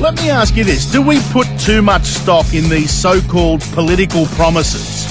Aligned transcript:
Let 0.00 0.16
me 0.16 0.30
ask 0.30 0.56
you 0.56 0.64
this 0.64 0.86
do 0.86 1.02
we 1.02 1.20
put 1.30 1.46
too 1.58 1.82
much 1.82 2.04
stock 2.04 2.54
in 2.54 2.70
these 2.70 2.90
so 2.90 3.20
called 3.20 3.60
political 3.74 4.24
promises? 4.28 5.06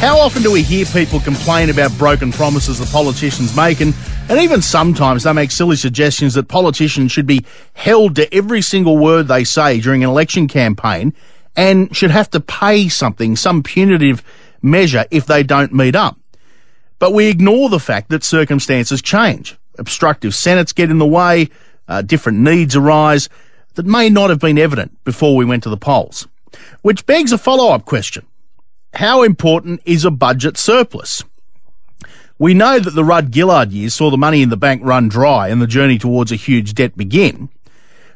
How 0.00 0.18
often 0.18 0.42
do 0.42 0.52
we 0.52 0.62
hear 0.62 0.84
people 0.84 1.18
complain 1.18 1.70
about 1.70 1.96
broken 1.96 2.30
promises 2.30 2.78
the 2.78 2.84
politicians 2.92 3.56
make? 3.56 3.80
And, 3.80 3.94
and 4.28 4.38
even 4.38 4.60
sometimes 4.60 5.22
they 5.22 5.32
make 5.32 5.50
silly 5.50 5.76
suggestions 5.76 6.34
that 6.34 6.46
politicians 6.46 7.10
should 7.10 7.26
be 7.26 7.46
held 7.72 8.16
to 8.16 8.32
every 8.32 8.60
single 8.60 8.98
word 8.98 9.28
they 9.28 9.44
say 9.44 9.80
during 9.80 10.04
an 10.04 10.10
election 10.10 10.46
campaign 10.46 11.14
and 11.56 11.96
should 11.96 12.10
have 12.10 12.28
to 12.32 12.40
pay 12.40 12.90
something, 12.90 13.34
some 13.34 13.62
punitive 13.62 14.22
measure, 14.60 15.06
if 15.10 15.24
they 15.24 15.42
don't 15.42 15.72
meet 15.72 15.96
up. 15.96 16.18
But 16.98 17.14
we 17.14 17.28
ignore 17.28 17.70
the 17.70 17.80
fact 17.80 18.10
that 18.10 18.22
circumstances 18.24 19.00
change. 19.00 19.56
Obstructive 19.78 20.34
senates 20.34 20.74
get 20.74 20.90
in 20.90 20.98
the 20.98 21.06
way, 21.06 21.48
uh, 21.88 22.02
different 22.02 22.40
needs 22.40 22.76
arise 22.76 23.30
that 23.78 23.86
may 23.86 24.10
not 24.10 24.28
have 24.28 24.40
been 24.40 24.58
evident 24.58 24.90
before 25.04 25.36
we 25.36 25.44
went 25.44 25.62
to 25.62 25.70
the 25.70 25.76
polls. 25.76 26.26
Which 26.82 27.06
begs 27.06 27.30
a 27.30 27.38
follow 27.38 27.72
up 27.72 27.84
question. 27.84 28.26
How 28.94 29.22
important 29.22 29.82
is 29.84 30.04
a 30.04 30.10
budget 30.10 30.56
surplus? 30.56 31.22
We 32.40 32.54
know 32.54 32.80
that 32.80 32.96
the 32.96 33.04
Rudd 33.04 33.32
Gillard 33.32 33.70
years 33.70 33.94
saw 33.94 34.10
the 34.10 34.16
money 34.16 34.42
in 34.42 34.48
the 34.48 34.56
bank 34.56 34.82
run 34.84 35.08
dry 35.08 35.46
and 35.46 35.62
the 35.62 35.66
journey 35.68 35.96
towards 35.96 36.32
a 36.32 36.34
huge 36.36 36.74
debt 36.74 36.96
begin. 36.96 37.50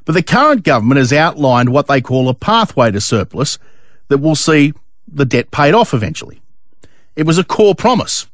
But 0.05 0.15
the 0.15 0.23
current 0.25 0.65
government 0.65 0.99
has 0.99 1.13
outlined 1.13 1.69
what 1.69 1.87
they 1.87 2.01
call 2.01 2.29
a 2.29 2.35
pathway 2.35 2.91
to 2.91 3.01
surplus 3.01 3.61
that 4.09 4.19
will 4.19 4.35
see 4.35 4.73
the 5.07 5.25
debt 5.25 5.53
paid 5.53 5.75
off 5.75 5.95
eventually. 5.95 6.43
It 7.15 7.23
was 7.25 7.39
a 7.39 7.45
core 7.45 7.77
promise 7.77 8.27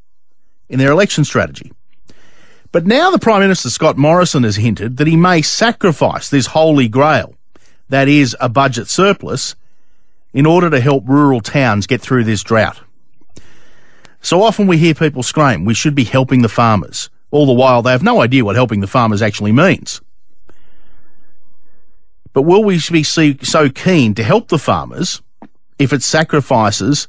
in 0.70 0.78
their 0.78 0.92
election 0.92 1.26
strategy. 1.26 1.72
But 2.70 2.86
now 2.86 3.10
the 3.10 3.18
Prime 3.18 3.40
Minister 3.40 3.70
Scott 3.70 3.96
Morrison 3.96 4.42
has 4.42 4.56
hinted 4.56 4.98
that 4.98 5.06
he 5.06 5.16
may 5.16 5.40
sacrifice 5.40 6.28
this 6.28 6.46
holy 6.46 6.86
grail, 6.86 7.34
that 7.88 8.08
is, 8.08 8.36
a 8.40 8.48
budget 8.48 8.88
surplus, 8.88 9.54
in 10.34 10.44
order 10.44 10.68
to 10.68 10.80
help 10.80 11.08
rural 11.08 11.40
towns 11.40 11.86
get 11.86 12.02
through 12.02 12.24
this 12.24 12.42
drought. 12.42 12.80
So 14.20 14.42
often 14.42 14.66
we 14.66 14.76
hear 14.76 14.94
people 14.94 15.22
scream, 15.22 15.64
we 15.64 15.74
should 15.74 15.94
be 15.94 16.04
helping 16.04 16.42
the 16.42 16.48
farmers. 16.48 17.08
All 17.30 17.46
the 17.46 17.52
while 17.52 17.82
they 17.82 17.92
have 17.92 18.02
no 18.02 18.20
idea 18.20 18.44
what 18.44 18.56
helping 18.56 18.80
the 18.80 18.86
farmers 18.86 19.22
actually 19.22 19.52
means. 19.52 20.02
But 22.34 22.42
will 22.42 22.62
we 22.62 22.78
be 22.90 23.02
so 23.02 23.70
keen 23.70 24.14
to 24.14 24.22
help 24.22 24.48
the 24.48 24.58
farmers 24.58 25.22
if 25.78 25.92
it 25.92 26.02
sacrifices 26.02 27.08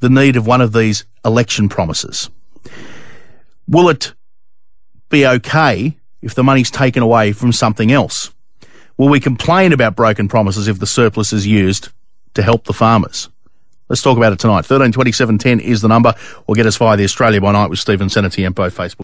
the 0.00 0.08
need 0.08 0.36
of 0.36 0.46
one 0.46 0.60
of 0.62 0.72
these 0.72 1.04
election 1.24 1.68
promises? 1.68 2.30
Will 3.68 3.88
it 3.88 4.14
be 5.12 5.24
okay 5.24 5.96
if 6.20 6.34
the 6.34 6.42
money's 6.42 6.70
taken 6.70 7.04
away 7.04 7.32
from 7.32 7.52
something 7.52 7.92
else? 7.92 8.32
Will 8.96 9.08
we 9.08 9.20
complain 9.20 9.72
about 9.72 9.94
broken 9.94 10.26
promises 10.26 10.66
if 10.66 10.80
the 10.80 10.86
surplus 10.86 11.32
is 11.32 11.46
used 11.46 11.90
to 12.34 12.42
help 12.42 12.64
the 12.64 12.72
farmers? 12.72 13.28
Let's 13.88 14.02
talk 14.02 14.16
about 14.16 14.32
it 14.32 14.38
tonight. 14.38 14.64
132710 14.68 15.60
is 15.60 15.82
the 15.82 15.88
number, 15.88 16.14
or 16.46 16.54
get 16.54 16.66
us 16.66 16.76
via 16.76 16.96
the 16.96 17.04
Australia 17.04 17.40
by 17.40 17.52
Night 17.52 17.68
with 17.68 17.78
Stephen 17.78 18.08
Tiempo 18.08 18.70
Facebook. 18.70 19.00